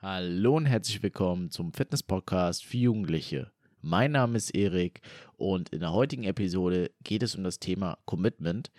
[0.00, 3.50] Hallo und herzlich willkommen zum Fitness Podcast für Jugendliche.
[3.80, 5.00] Mein Name ist Erik
[5.36, 8.70] und in der heutigen Episode geht es um das Thema Commitment.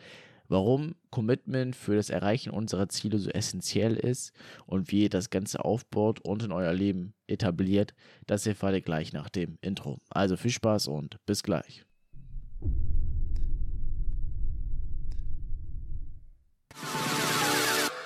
[0.48, 4.32] Warum Commitment für das Erreichen unserer Ziele so essentiell ist
[4.66, 7.94] und wie ihr das Ganze aufbaut und in euer Leben etabliert,
[8.26, 10.00] das erfahrt ihr gleich nach dem Intro.
[10.10, 11.84] Also viel Spaß und bis gleich.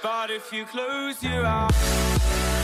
[0.01, 2.62] But if you close your eyes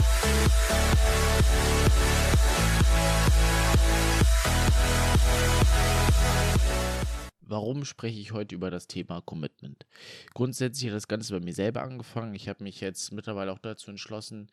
[7.50, 9.88] Warum spreche ich heute über das Thema Commitment?
[10.34, 12.36] Grundsätzlich hat das Ganze bei mir selber angefangen.
[12.36, 14.52] Ich habe mich jetzt mittlerweile auch dazu entschlossen,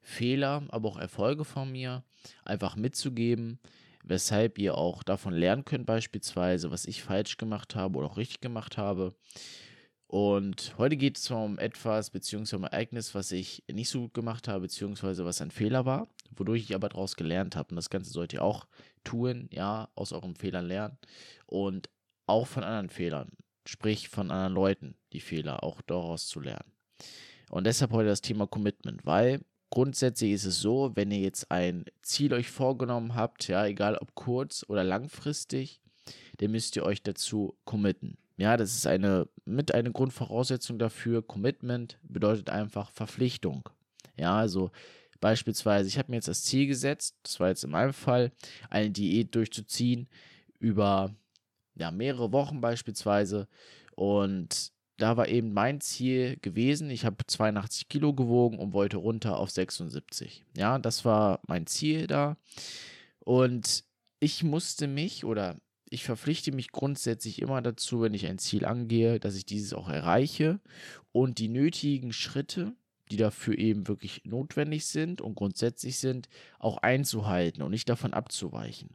[0.00, 2.04] Fehler, aber auch Erfolge von mir
[2.44, 3.58] einfach mitzugeben,
[4.02, 8.40] weshalb ihr auch davon lernen könnt, beispielsweise, was ich falsch gemacht habe oder auch richtig
[8.40, 9.14] gemacht habe.
[10.08, 14.48] Und heute geht es um etwas, beziehungsweise um Ereignis, was ich nicht so gut gemacht
[14.48, 17.70] habe, beziehungsweise was ein Fehler war, wodurch ich aber daraus gelernt habe.
[17.70, 18.66] Und das Ganze sollt ihr auch
[19.04, 20.96] tun, ja, aus euren Fehlern lernen
[21.44, 21.90] und
[22.26, 23.32] auch von anderen Fehlern,
[23.66, 26.72] sprich von anderen Leuten, die Fehler auch daraus zu lernen.
[27.50, 31.84] Und deshalb heute das Thema Commitment, weil grundsätzlich ist es so, wenn ihr jetzt ein
[32.00, 35.82] Ziel euch vorgenommen habt, ja, egal ob kurz oder langfristig,
[36.38, 38.16] dann müsst ihr euch dazu committen.
[38.38, 41.22] Ja, das ist eine mit eine Grundvoraussetzung dafür.
[41.22, 43.68] Commitment bedeutet einfach Verpflichtung.
[44.16, 44.70] Ja, also
[45.20, 48.30] beispielsweise, ich habe mir jetzt das Ziel gesetzt, das war jetzt in meinem Fall,
[48.70, 50.08] eine Diät durchzuziehen
[50.60, 51.14] über
[51.74, 53.48] ja, mehrere Wochen beispielsweise.
[53.96, 56.90] Und da war eben mein Ziel gewesen.
[56.90, 60.44] Ich habe 82 Kilo gewogen und wollte runter auf 76.
[60.56, 62.36] Ja, das war mein Ziel da.
[63.20, 63.84] Und
[64.20, 65.56] ich musste mich oder
[65.90, 69.88] ich verpflichte mich grundsätzlich immer dazu, wenn ich ein Ziel angehe, dass ich dieses auch
[69.88, 70.60] erreiche
[71.12, 72.74] und die nötigen Schritte,
[73.10, 76.28] die dafür eben wirklich notwendig sind und grundsätzlich sind,
[76.58, 78.90] auch einzuhalten und nicht davon abzuweichen.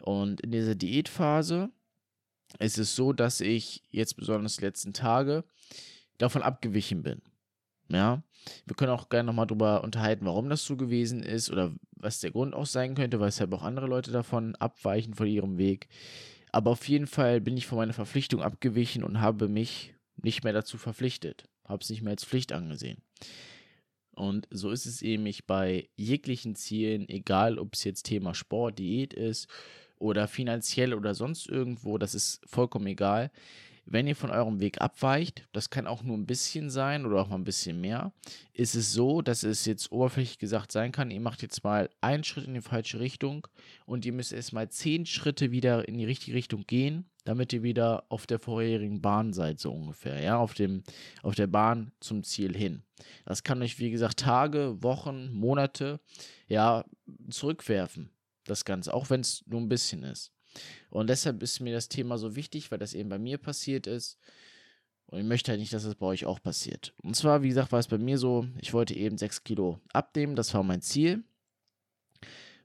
[0.00, 1.70] Und in dieser Diätphase
[2.58, 5.44] ist es so, dass ich jetzt besonders die letzten Tage
[6.16, 7.20] davon abgewichen bin.
[7.90, 8.22] Ja,
[8.66, 12.30] wir können auch gerne nochmal drüber unterhalten, warum das so gewesen ist oder was der
[12.30, 15.88] Grund auch sein könnte, weshalb auch andere Leute davon abweichen von ihrem Weg.
[16.52, 20.52] Aber auf jeden Fall bin ich von meiner Verpflichtung abgewichen und habe mich nicht mehr
[20.52, 23.02] dazu verpflichtet, habe es nicht mehr als Pflicht angesehen.
[24.12, 29.14] Und so ist es eben bei jeglichen Zielen, egal ob es jetzt Thema Sport, Diät
[29.14, 29.48] ist
[29.96, 33.30] oder finanziell oder sonst irgendwo, das ist vollkommen egal
[33.90, 37.28] wenn ihr von eurem Weg abweicht, das kann auch nur ein bisschen sein oder auch
[37.28, 38.12] mal ein bisschen mehr,
[38.52, 42.22] ist es so, dass es jetzt oberflächlich gesagt sein kann, ihr macht jetzt mal einen
[42.22, 43.46] Schritt in die falsche Richtung
[43.86, 47.62] und ihr müsst erst mal zehn Schritte wieder in die richtige Richtung gehen, damit ihr
[47.62, 50.82] wieder auf der vorherigen Bahn seid, so ungefähr, ja, auf dem,
[51.22, 52.82] auf der Bahn zum Ziel hin.
[53.24, 56.00] Das kann euch, wie gesagt, Tage, Wochen, Monate,
[56.46, 56.84] ja,
[57.30, 58.10] zurückwerfen,
[58.44, 60.32] das Ganze, auch wenn es nur ein bisschen ist.
[60.90, 64.18] Und deshalb ist mir das Thema so wichtig, weil das eben bei mir passiert ist.
[65.06, 66.92] Und ich möchte halt nicht, dass das bei euch auch passiert.
[67.02, 70.36] Und zwar, wie gesagt, war es bei mir so, ich wollte eben 6 Kilo abnehmen,
[70.36, 71.24] das war mein Ziel.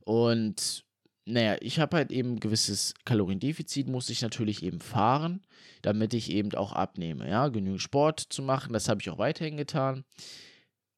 [0.02, 0.84] Und
[1.26, 5.46] naja, ich habe halt eben ein gewisses Kaloriendefizit, muss ich natürlich eben fahren,
[5.82, 7.30] damit ich eben auch abnehme.
[7.30, 10.04] Ja, genügend Sport zu machen, das habe ich auch weiterhin getan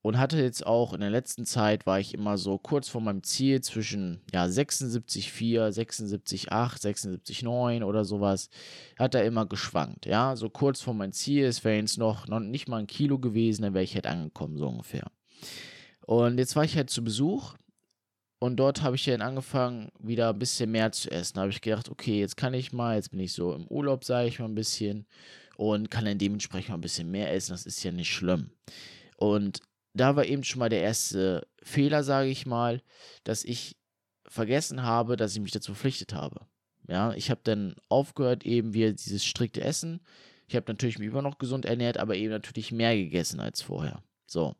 [0.05, 3.23] und hatte jetzt auch in der letzten Zeit war ich immer so kurz vor meinem
[3.23, 8.51] Ziel zwischen ja 76,4, 76,8, 76,9 oder sowas.
[8.99, 11.45] Hat er immer geschwankt, ja, so kurz vor meinem Ziel.
[11.45, 14.57] Es wäre jetzt noch, noch nicht mal ein Kilo gewesen, dann wäre ich halt angekommen,
[14.57, 15.09] so ungefähr.
[16.01, 17.55] Und jetzt war ich halt zu Besuch
[18.37, 21.33] und dort habe ich dann angefangen, wieder ein bisschen mehr zu essen.
[21.33, 24.03] Da habe ich gedacht, okay, jetzt kann ich mal, jetzt bin ich so im Urlaub,
[24.03, 25.07] sage ich mal ein bisschen
[25.57, 27.53] und kann dann dementsprechend mal ein bisschen mehr essen.
[27.53, 28.51] Das ist ja nicht schlimm.
[29.17, 29.61] Und
[29.95, 32.81] da war eben schon mal der erste Fehler, sage ich mal,
[33.23, 33.77] dass ich
[34.27, 36.41] vergessen habe, dass ich mich dazu verpflichtet habe.
[36.87, 40.01] Ja, ich habe dann aufgehört, eben wieder dieses strikte Essen.
[40.47, 44.03] Ich habe natürlich mich immer noch gesund ernährt, aber eben natürlich mehr gegessen als vorher.
[44.27, 44.55] So.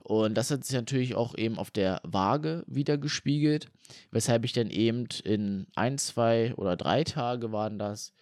[0.00, 3.68] Und das hat sich natürlich auch eben auf der Waage wieder gespiegelt,
[4.12, 8.12] weshalb ich dann eben in ein, zwei oder drei Tage waren das,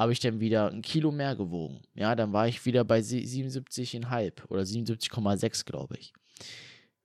[0.00, 1.82] habe ich dann wieder ein Kilo mehr gewogen.
[1.94, 6.14] Ja, dann war ich wieder bei 77,5 oder 77,6, glaube ich.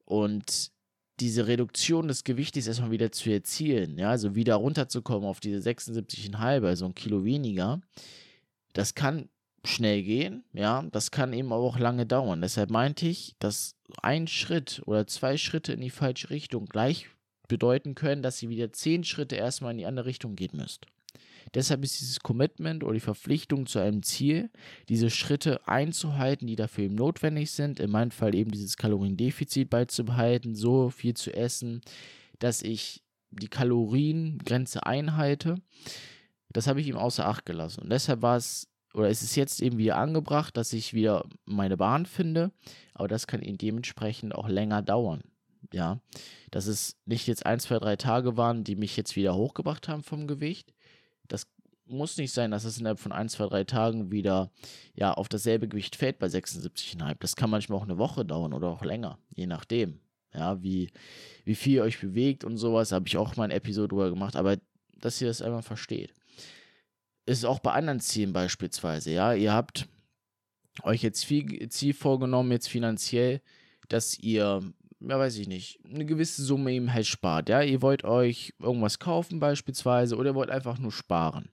[0.06, 0.72] Und
[1.20, 6.66] diese Reduktion des Gewichtes erstmal wieder zu erzielen, ja, also wieder runterzukommen auf diese 76,5,
[6.66, 7.82] also ein Kilo weniger,
[8.72, 9.28] das kann
[9.66, 12.40] schnell gehen, ja, das kann eben aber auch lange dauern.
[12.40, 17.10] Deshalb meinte ich, dass ein Schritt oder zwei Schritte in die falsche Richtung gleich
[17.50, 20.86] bedeuten können, dass ihr wieder zehn Schritte erstmal in die andere Richtung gehen müsst.
[21.54, 24.50] Deshalb ist dieses Commitment oder die Verpflichtung zu einem Ziel,
[24.90, 27.80] diese Schritte einzuhalten, die dafür eben notwendig sind.
[27.80, 31.82] In meinem Fall eben dieses Kaloriendefizit beizubehalten, so viel zu essen,
[32.40, 35.56] dass ich die Kaloriengrenze einhalte.
[36.50, 37.82] Das habe ich ihm außer Acht gelassen.
[37.82, 41.78] Und deshalb war es, oder ist es jetzt eben wieder angebracht, dass ich wieder meine
[41.78, 42.52] Bahn finde.
[42.94, 45.22] Aber das kann eben dementsprechend auch länger dauern.
[45.74, 46.00] Ja,
[46.52, 50.04] dass es nicht jetzt ein, zwei, drei Tage waren, die mich jetzt wieder hochgebracht haben
[50.04, 50.75] vom Gewicht.
[51.28, 51.48] Das
[51.88, 54.52] muss nicht sein, dass es innerhalb von ein, zwei, drei Tagen wieder
[54.96, 57.16] ja, auf dasselbe Gewicht fällt bei 76,5.
[57.20, 60.00] Das kann manchmal auch eine Woche dauern oder auch länger, je nachdem.
[60.34, 60.90] Ja, wie,
[61.46, 64.36] wie viel ihr euch bewegt und sowas, habe ich auch mal eine Episode drüber gemacht,
[64.36, 64.58] aber
[65.00, 66.14] dass ihr das einmal versteht.
[67.26, 69.34] Ist auch bei anderen Zielen beispielsweise, ja.
[69.34, 69.88] Ihr habt
[70.84, 73.42] euch jetzt viel Ziel vorgenommen, jetzt finanziell,
[73.88, 74.62] dass ihr,
[75.00, 77.62] ja, weiß ich nicht, eine gewisse Summe eben halt spart, ja.
[77.62, 81.50] Ihr wollt euch irgendwas kaufen beispielsweise oder ihr wollt einfach nur sparen.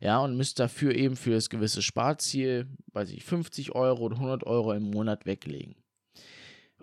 [0.00, 4.44] Ja, und müsst dafür eben für das gewisse Sparziel, weiß ich, 50 Euro oder 100
[4.44, 5.74] Euro im Monat weglegen.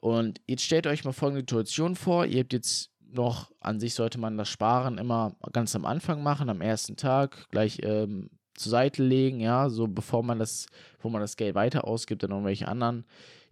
[0.01, 4.19] Und jetzt stellt euch mal folgende Situation vor: Ihr habt jetzt noch, an sich sollte
[4.19, 9.03] man das Sparen immer ganz am Anfang machen, am ersten Tag, gleich ähm, zur Seite
[9.03, 13.05] legen, ja, so bevor man das, bevor man das Geld weiter ausgibt an irgendwelche anderen,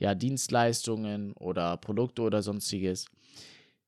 [0.03, 3.05] ja, Dienstleistungen oder Produkte oder sonstiges.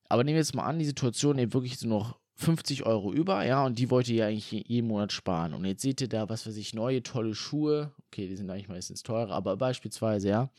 [0.07, 3.45] Aber nehmen wir jetzt mal an, die Situation, ihr wirklich so noch 50 Euro über,
[3.45, 5.53] ja, und die wollt ihr ja eigentlich jeden Monat sparen.
[5.53, 7.91] Und jetzt seht ihr da, was weiß ich, neue, tolle Schuhe.
[8.07, 10.49] Okay, die sind eigentlich meistens teurer, aber beispielsweise, ja,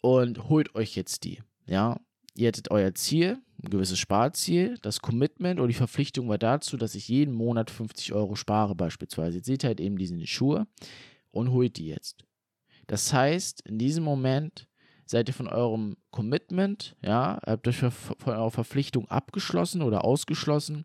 [0.00, 1.42] und holt euch jetzt die.
[1.66, 2.00] Ja,
[2.34, 6.94] ihr hättet euer Ziel, ein gewisses Sparziel, das Commitment oder die Verpflichtung war dazu, dass
[6.94, 9.38] ich jeden Monat 50 Euro spare beispielsweise.
[9.38, 10.66] Jetzt seht ihr halt eben diese Schuhe
[11.32, 12.24] und holt die jetzt.
[12.86, 14.69] Das heißt, in diesem Moment
[15.10, 17.92] seid ihr von eurem Commitment, ja, habt euch von
[18.32, 20.84] eurer Verpflichtung abgeschlossen oder ausgeschlossen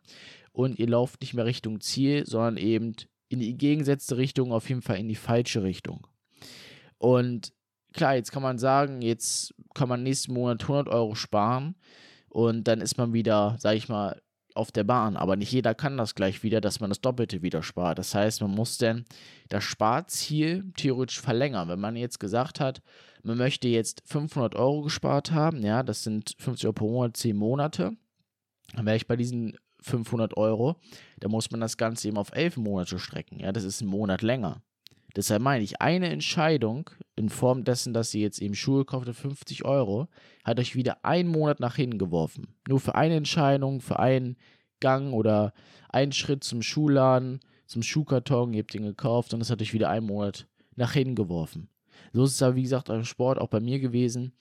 [0.51, 2.95] und ihr lauft nicht mehr Richtung Ziel, sondern eben
[3.29, 6.07] in die gegensätzte Richtung, auf jeden Fall in die falsche Richtung.
[6.97, 7.53] Und
[7.93, 11.75] klar, jetzt kann man sagen, jetzt kann man nächsten Monat 100 Euro sparen
[12.27, 14.19] und dann ist man wieder, sag ich mal,
[14.55, 15.17] auf der Bahn.
[15.17, 17.99] Aber nicht jeder kann das gleich wieder, dass man das Doppelte wieder spart.
[17.99, 19.05] Das heißt, man muss dann
[19.49, 21.67] das Sparziel theoretisch verlängern.
[21.67, 22.81] Wenn man jetzt gesagt hat,
[23.23, 27.35] man möchte jetzt 500 Euro gespart haben, ja, das sind 50 Euro pro Monat, 10
[27.35, 27.97] Monate,
[28.73, 30.77] dann wäre ich bei diesen 500 Euro,
[31.19, 33.39] da muss man das Ganze eben auf 11 Monate strecken.
[33.39, 34.61] Ja, das ist ein Monat länger.
[35.15, 39.13] Deshalb meine ich, eine Entscheidung in Form dessen, dass ihr jetzt eben Schuhe kauft für
[39.13, 40.07] 50 Euro,
[40.43, 42.55] hat euch wieder einen Monat nach hinten geworfen.
[42.67, 44.35] Nur für eine Entscheidung, für einen
[44.81, 45.53] Gang oder
[45.89, 49.89] einen Schritt zum Schuhladen, zum Schuhkarton, ihr habt den gekauft und das hat euch wieder
[49.89, 51.69] einen Monat nach hinten geworfen.
[52.11, 54.33] So ist es aber, wie gesagt, beim Sport auch bei mir gewesen,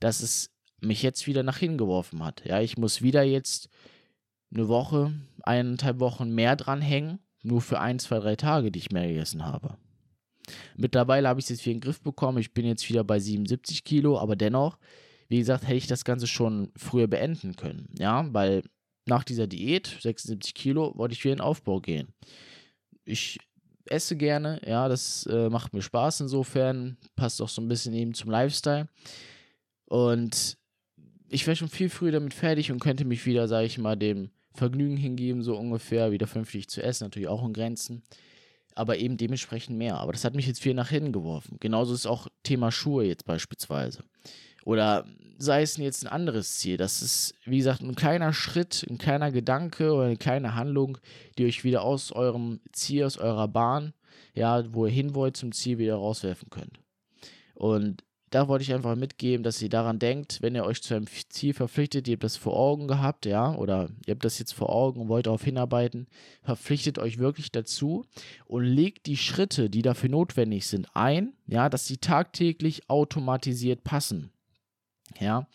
[0.00, 2.44] dass es mich jetzt wieder nach hinten geworfen hat.
[2.44, 3.70] Ja, ich muss wieder jetzt
[4.54, 9.08] eine Woche, eineinhalb Wochen mehr dranhängen, nur für ein, zwei, drei Tage, die ich mehr
[9.08, 9.76] gegessen habe.
[10.76, 12.38] Mittlerweile habe ich es jetzt wieder in den Griff bekommen.
[12.38, 14.78] Ich bin jetzt wieder bei 77 Kilo, aber dennoch,
[15.28, 17.88] wie gesagt, hätte ich das Ganze schon früher beenden können.
[17.98, 18.62] Ja, weil
[19.06, 22.08] nach dieser Diät, 76 Kilo, wollte ich wieder in den Aufbau gehen.
[23.04, 23.38] Ich
[23.86, 28.14] esse gerne, ja, das äh, macht mir Spaß insofern, passt auch so ein bisschen eben
[28.14, 28.88] zum Lifestyle.
[29.86, 30.58] Und
[31.30, 34.30] ich wäre schon viel früher damit fertig und könnte mich wieder, sage ich mal, dem
[34.54, 38.02] Vergnügen hingeben, so ungefähr, wieder vernünftig zu essen, natürlich auch in Grenzen
[38.78, 39.98] aber eben dementsprechend mehr.
[39.98, 41.56] Aber das hat mich jetzt viel nach hinten geworfen.
[41.60, 44.04] Genauso ist auch Thema Schuhe jetzt beispielsweise.
[44.64, 45.04] Oder
[45.38, 46.76] sei es jetzt ein anderes Ziel.
[46.76, 50.98] Das ist, wie gesagt, ein kleiner Schritt, ein kleiner Gedanke oder eine kleine Handlung,
[51.38, 53.94] die euch wieder aus eurem Ziel, aus eurer Bahn,
[54.34, 56.80] ja, wo ihr hin wollt, zum Ziel wieder rauswerfen könnt.
[57.54, 61.06] Und da wollte ich einfach mitgeben, dass ihr daran denkt, wenn ihr euch zu einem
[61.28, 64.70] Ziel verpflichtet, ihr habt das vor Augen gehabt, ja, oder ihr habt das jetzt vor
[64.70, 66.06] Augen und wollt darauf hinarbeiten,
[66.42, 68.04] verpflichtet euch wirklich dazu
[68.46, 74.30] und legt die Schritte, die dafür notwendig sind, ein, ja, dass sie tagtäglich automatisiert passen.
[75.18, 75.46] Ja,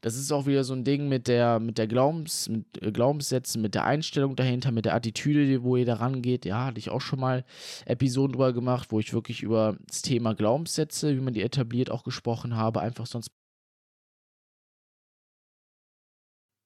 [0.00, 3.62] das ist auch wieder so ein Ding mit der, mit der Glaubens, mit äh, Glaubenssätzen,
[3.62, 6.44] mit der Einstellung dahinter, mit der Attitüde, wo ihr da rangeht.
[6.44, 7.44] Ja, hatte ich auch schon mal
[7.86, 12.04] Episoden drüber gemacht, wo ich wirklich über das Thema Glaubenssätze, wie man die etabliert, auch
[12.04, 12.80] gesprochen habe.
[12.80, 13.28] Einfach sonst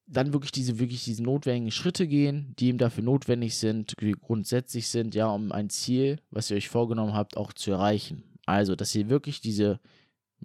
[0.05, 4.87] dann wirklich diese, wirklich diese notwendigen Schritte gehen, die ihm dafür notwendig sind, die grundsätzlich
[4.89, 8.23] sind, ja, um ein Ziel, was ihr euch vorgenommen habt, auch zu erreichen.
[8.45, 9.79] Also, dass ihr wirklich diese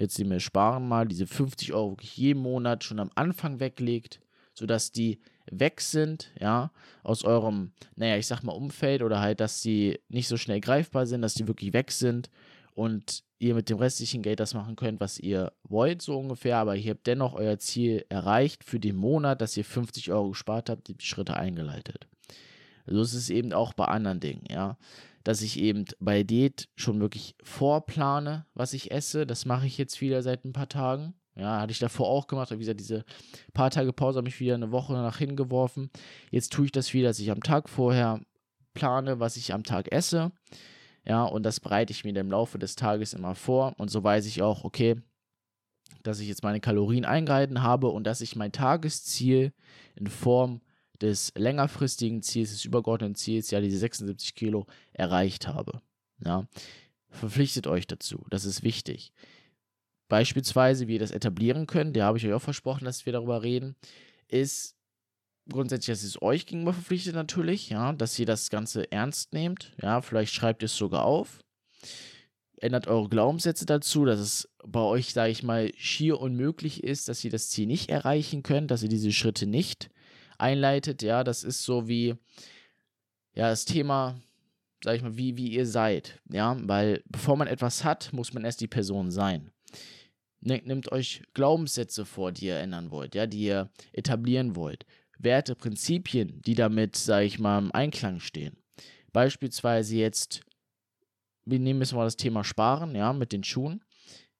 [0.00, 4.20] jetzt die wir sparen mal, diese 50 Euro jeden Monat schon am Anfang weglegt,
[4.54, 6.70] sodass die weg sind, ja,
[7.02, 11.06] aus eurem, naja, ich sag mal Umfeld oder halt, dass die nicht so schnell greifbar
[11.06, 12.30] sind, dass die wirklich weg sind
[12.74, 16.76] und ihr mit dem restlichen Geld das machen könnt, was ihr wollt, so ungefähr, aber
[16.76, 20.88] ihr habt dennoch euer Ziel erreicht für den Monat, dass ihr 50 Euro gespart habt,
[20.88, 22.06] die Schritte eingeleitet.
[22.86, 24.76] So ist es eben auch bei anderen Dingen, ja.
[25.28, 29.26] Dass ich eben bei Diät schon wirklich vorplane, was ich esse.
[29.26, 31.12] Das mache ich jetzt wieder seit ein paar Tagen.
[31.36, 32.50] Ja, hatte ich davor auch gemacht.
[32.50, 33.04] Wie gesagt, diese
[33.52, 35.90] paar Tage Pause habe ich wieder eine Woche nach hingeworfen.
[36.30, 38.22] Jetzt tue ich das wieder, dass ich am Tag vorher
[38.72, 40.32] plane, was ich am Tag esse.
[41.04, 43.74] Ja, und das bereite ich mir im Laufe des Tages immer vor.
[43.76, 44.96] Und so weiß ich auch, okay,
[46.04, 49.52] dass ich jetzt meine Kalorien eingehalten habe und dass ich mein Tagesziel
[49.94, 50.62] in Form
[51.00, 55.80] des längerfristigen Ziels, des übergeordneten Ziels, ja, diese 76 Kilo, erreicht habe.
[56.24, 56.48] Ja,
[57.10, 58.26] verpflichtet euch dazu.
[58.30, 59.12] Das ist wichtig.
[60.08, 63.42] Beispielsweise, wie ihr das etablieren könnt, da habe ich euch auch versprochen, dass wir darüber
[63.42, 63.76] reden,
[64.26, 64.74] ist
[65.50, 70.00] grundsätzlich, dass es euch gegenüber verpflichtet natürlich, ja, dass ihr das Ganze ernst nehmt, ja,
[70.00, 71.44] vielleicht schreibt ihr es sogar auf,
[72.60, 77.24] ändert eure Glaubenssätze dazu, dass es bei euch, sage ich mal, schier unmöglich ist, dass
[77.24, 79.90] ihr das Ziel nicht erreichen könnt, dass ihr diese Schritte nicht
[80.38, 82.16] einleitet, ja, das ist so wie,
[83.34, 84.20] ja, das Thema,
[84.82, 88.44] sage ich mal, wie, wie ihr seid, ja, weil bevor man etwas hat, muss man
[88.44, 89.50] erst die Person sein.
[90.40, 94.86] Nehmt euch Glaubenssätze vor, die ihr ändern wollt, ja, die ihr etablieren wollt.
[95.18, 98.56] Werte, Prinzipien, die damit, sage ich mal, im Einklang stehen.
[99.12, 100.42] Beispielsweise jetzt,
[101.44, 103.82] wir nehmen jetzt mal das Thema Sparen, ja, mit den Schuhen,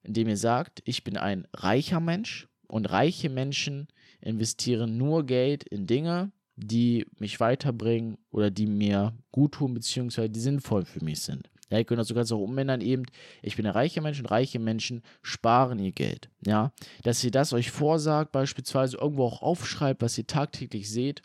[0.02, 3.88] indem ihr sagt, ich bin ein reicher Mensch und reiche Menschen
[4.20, 10.40] investieren nur Geld in Dinge, die mich weiterbringen oder die mir gut tun, beziehungsweise die
[10.40, 11.48] sinnvoll für mich sind.
[11.70, 13.04] Ja, ihr könnt das sogar so umändern eben,
[13.42, 16.30] ich bin ein reicher Mensch und reiche Menschen sparen ihr Geld.
[16.44, 16.72] Ja,
[17.02, 21.22] dass ihr das euch vorsagt, beispielsweise irgendwo auch aufschreibt, was ihr tagtäglich seht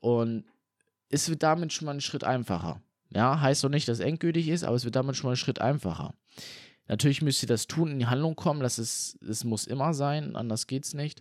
[0.00, 0.44] und
[1.08, 2.80] es wird damit schon mal einen Schritt einfacher.
[3.10, 5.36] Ja, heißt doch nicht, dass es endgültig ist, aber es wird damit schon mal einen
[5.36, 6.14] Schritt einfacher.
[6.88, 10.36] Natürlich müsst ihr das tun, in die Handlung kommen, das, ist, das muss immer sein,
[10.36, 11.20] anders geht es nicht.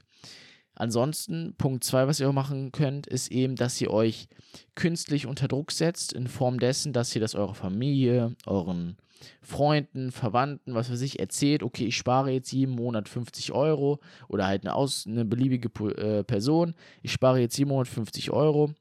[0.75, 4.27] Ansonsten, Punkt 2, was ihr auch machen könnt, ist eben, dass ihr euch
[4.75, 8.97] künstlich unter Druck setzt, in Form dessen, dass ihr das eurer Familie, euren
[9.41, 14.47] Freunden, Verwandten, was weiß ich, erzählt, okay, ich spare jetzt jeden Monat 50 Euro oder
[14.47, 18.73] halt eine, aus, eine beliebige äh, Person, ich spare jetzt jeden Monat 50 Euro.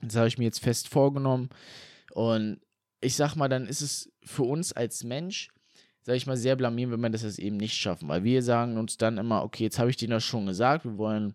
[0.00, 1.48] Das habe ich mir jetzt fest vorgenommen.
[2.12, 2.60] Und
[3.00, 5.48] ich sag mal, dann ist es für uns als Mensch
[6.02, 8.08] sage ich mal, sehr blamieren, wenn wir das jetzt eben nicht schaffen.
[8.08, 10.98] Weil wir sagen uns dann immer, okay, jetzt habe ich denen das schon gesagt, wir
[10.98, 11.34] wollen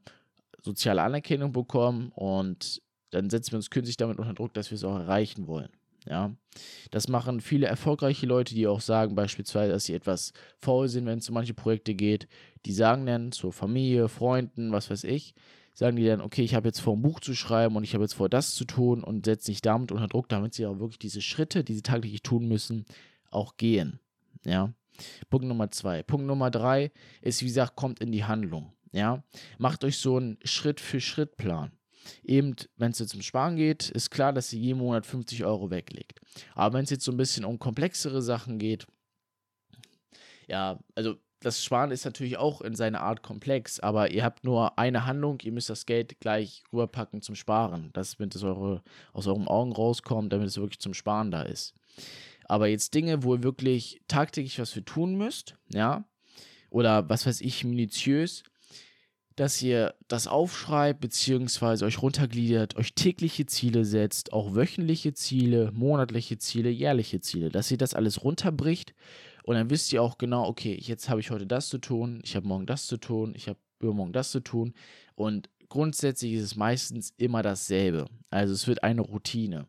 [0.61, 2.81] soziale Anerkennung bekommen und
[3.11, 5.69] dann setzen wir uns künstlich damit unter Druck, dass wir es auch erreichen wollen.
[6.05, 6.33] Ja,
[6.91, 11.19] das machen viele erfolgreiche Leute, die auch sagen, beispielsweise, dass sie etwas faul sind, wenn
[11.19, 12.27] es um manche Projekte geht.
[12.65, 15.33] Die sagen dann zur Familie, Freunden, was weiß ich,
[15.73, 18.05] sagen die dann, okay, ich habe jetzt vor, ein Buch zu schreiben und ich habe
[18.05, 20.99] jetzt vor, das zu tun und setzen sich damit unter Druck, damit sie auch wirklich
[20.99, 22.85] diese Schritte, die sie tagtäglich tun müssen,
[23.29, 23.99] auch gehen.
[24.47, 24.73] Ja.
[25.29, 26.01] Punkt Nummer zwei.
[26.01, 28.73] Punkt Nummer drei ist, wie gesagt, kommt in die Handlung.
[28.91, 29.23] Ja.
[29.59, 31.71] Macht euch so einen Schritt-für-Schritt-Plan.
[32.23, 35.69] Eben, wenn es jetzt um Sparen geht, ist klar, dass ihr jeden Monat 50 Euro
[35.69, 36.21] weglegt.
[36.55, 38.87] Aber wenn es jetzt so ein bisschen um komplexere Sachen geht,
[40.47, 44.79] ja, also das Sparen ist natürlich auch in seiner Art komplex, aber ihr habt nur
[44.79, 47.91] eine Handlung, ihr müsst das Geld gleich rüberpacken zum Sparen.
[47.93, 48.81] Das, wenn es eure,
[49.13, 51.75] aus euren Augen rauskommt, damit es wirklich zum Sparen da ist.
[52.47, 56.05] Aber jetzt Dinge, wo ihr wirklich tagtäglich was für tun müsst, ja,
[56.69, 58.43] oder was weiß ich, minutiös,
[59.35, 66.39] dass ihr das aufschreibt, beziehungsweise euch runtergliedert, euch tägliche Ziele setzt, auch wöchentliche Ziele, monatliche
[66.39, 68.95] Ziele, jährliche Ziele, dass ihr das alles runterbricht
[69.43, 72.35] und dann wisst ihr auch genau, okay, jetzt habe ich heute das zu tun, ich
[72.35, 74.73] habe morgen das zu tun, ich habe übermorgen das zu tun
[75.15, 78.07] und grundsätzlich ist es meistens immer dasselbe.
[78.29, 79.67] Also es wird eine Routine.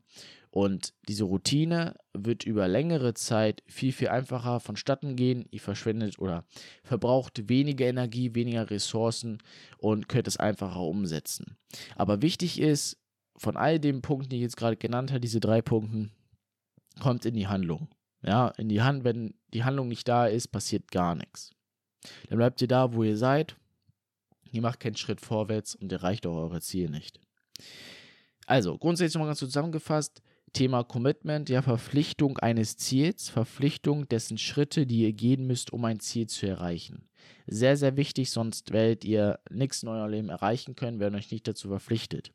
[0.50, 5.46] Und diese Routine wird über längere Zeit viel, viel einfacher vonstatten gehen.
[5.50, 6.44] Ihr verschwendet oder
[6.82, 9.38] verbraucht weniger Energie, weniger Ressourcen
[9.78, 11.56] und könnt es einfacher umsetzen.
[11.96, 12.98] Aber wichtig ist,
[13.36, 16.10] von all den Punkten, die ich jetzt gerade genannt habe, diese drei Punkte,
[16.98, 17.88] kommt in die Handlung.
[18.22, 21.52] Ja, in die Hand, wenn die Handlung nicht da ist, passiert gar nichts.
[22.28, 23.56] Dann bleibt ihr da, wo ihr seid.
[24.50, 27.20] Ihr macht keinen Schritt vorwärts und erreicht auch eure Ziele nicht.
[28.46, 35.02] Also, grundsätzlich nochmal ganz zusammengefasst, Thema Commitment, ja, Verpflichtung eines Ziels, Verpflichtung dessen Schritte, die
[35.02, 37.08] ihr gehen müsst, um ein Ziel zu erreichen.
[37.46, 41.48] Sehr, sehr wichtig, sonst werdet ihr nichts in eurem Leben erreichen können, werden euch nicht
[41.48, 42.30] dazu verpflichtet.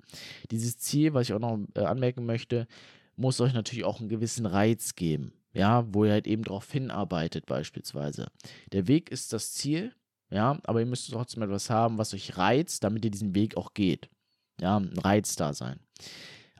[0.51, 2.67] Dieses Ziel, was ich auch noch äh, anmerken möchte,
[3.15, 7.45] muss euch natürlich auch einen gewissen Reiz geben, ja, wo ihr halt eben darauf hinarbeitet,
[7.45, 8.27] beispielsweise.
[8.71, 9.93] Der Weg ist das Ziel,
[10.31, 13.73] ja, aber ihr müsst trotzdem etwas haben, was euch reizt, damit ihr diesen Weg auch
[13.73, 14.09] geht.
[14.59, 15.79] Ja, ein Reiz da sein.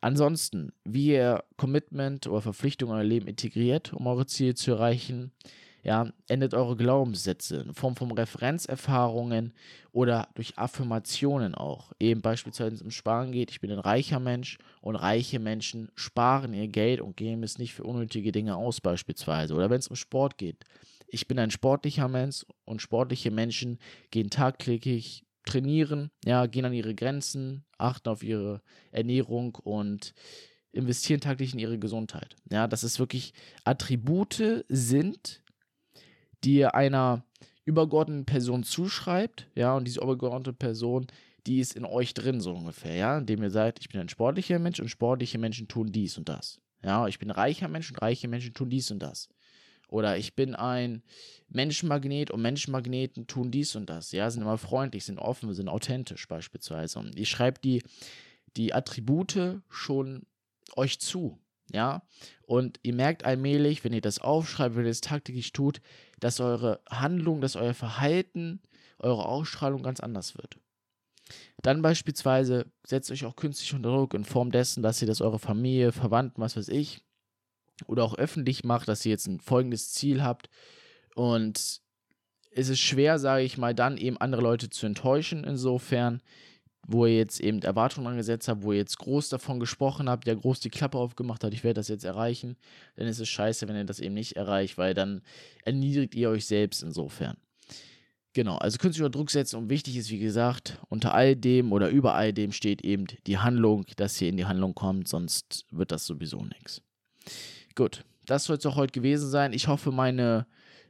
[0.03, 5.31] Ansonsten, wie ihr Commitment oder Verpflichtung in euer Leben integriert, um eure Ziele zu erreichen,
[5.85, 9.53] Ja, ändert eure Glaubenssätze in Form von Referenzerfahrungen
[9.93, 11.93] oder durch Affirmationen auch.
[11.99, 15.91] Eben beispielsweise, wenn es um Sparen geht, ich bin ein reicher Mensch und reiche Menschen
[15.95, 19.53] sparen ihr Geld und geben es nicht für unnötige Dinge aus, beispielsweise.
[19.55, 20.63] Oder wenn es um Sport geht,
[21.07, 23.79] ich bin ein sportlicher Mensch und sportliche Menschen
[24.11, 30.13] gehen tagtäglich trainieren, ja, gehen an ihre Grenzen, achten auf ihre Ernährung und
[30.71, 32.35] investieren tagtäglich in ihre Gesundheit.
[32.51, 33.33] Ja, dass es wirklich
[33.63, 35.43] Attribute sind,
[36.43, 37.25] die ihr einer
[37.65, 41.07] übergeordneten Person zuschreibt, ja, und diese übergeordnete Person,
[41.45, 44.59] die ist in euch drin, so ungefähr, ja, indem ihr sagt, ich bin ein sportlicher
[44.59, 46.59] Mensch und sportliche Menschen tun dies und das.
[46.83, 49.29] Ja, ich bin reicher Mensch und reiche Menschen tun dies und das.
[49.93, 51.03] Oder ich bin ein
[51.49, 54.11] Menschenmagnet und Menschenmagneten tun dies und das.
[54.11, 56.97] Ja, sind immer freundlich, sind offen, sind authentisch beispielsweise.
[56.97, 57.83] Und ihr schreibt die,
[58.57, 60.25] die Attribute schon
[60.75, 61.37] euch zu.
[61.71, 62.01] Ja,
[62.41, 65.79] und ihr merkt allmählich, wenn ihr das aufschreibt, wenn ihr das tagtäglich tut,
[66.19, 68.61] dass eure Handlung, dass euer Verhalten,
[68.97, 70.57] eure Ausstrahlung ganz anders wird.
[71.61, 75.39] Dann beispielsweise setzt euch auch künstlich unter Druck in Form dessen, dass ihr das eure
[75.39, 77.03] Familie, Verwandten, was weiß ich,
[77.87, 80.49] oder auch öffentlich macht, dass ihr jetzt ein folgendes Ziel habt
[81.15, 81.81] und
[82.55, 86.21] es ist schwer, sage ich mal, dann eben andere Leute zu enttäuschen, insofern,
[86.85, 90.35] wo ihr jetzt eben Erwartungen angesetzt habt, wo ihr jetzt groß davon gesprochen habt, ja
[90.35, 92.57] groß die Klappe aufgemacht habt, ich werde das jetzt erreichen,
[92.95, 95.21] dann ist es scheiße, wenn ihr das eben nicht erreicht, weil dann
[95.63, 97.37] erniedrigt ihr euch selbst insofern.
[98.33, 102.15] Genau, also künstlicher Druck setzen und wichtig ist, wie gesagt, unter all dem oder über
[102.15, 106.07] all dem steht eben die Handlung, dass ihr in die Handlung kommt, sonst wird das
[106.07, 106.81] sowieso nichts.
[107.75, 109.53] Gut, das soll es auch heute gewesen sein.
[109.53, 110.45] Ich hoffe, meine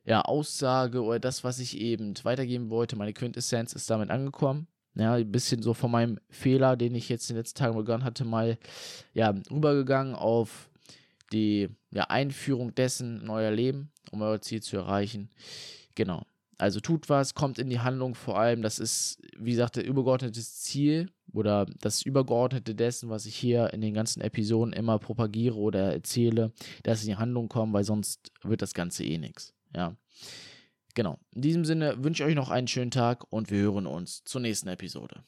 [0.05, 4.67] ja, Aussage oder das, was ich eben weitergeben wollte, meine Quintessenz ist damit angekommen.
[4.95, 8.03] Ja, ein bisschen so von meinem Fehler, den ich jetzt in den letzten Tagen begonnen
[8.03, 8.57] hatte, mal
[9.13, 10.69] ja, rübergegangen auf
[11.31, 15.29] die ja, Einführung dessen in euer Leben, um euer Ziel zu erreichen.
[15.95, 16.23] Genau.
[16.63, 18.61] Also tut was, kommt in die Handlung vor allem.
[18.61, 23.81] Das ist, wie gesagt, der übergeordnete Ziel oder das Übergeordnete dessen, was ich hier in
[23.81, 26.53] den ganzen Episoden immer propagiere oder erzähle,
[26.83, 29.53] dass in die Handlung kommen, weil sonst wird das Ganze eh nichts.
[29.75, 29.97] Ja.
[30.95, 31.19] Genau.
[31.31, 34.39] In diesem Sinne wünsche ich euch noch einen schönen Tag und wir hören uns zur
[34.39, 35.25] nächsten Episode.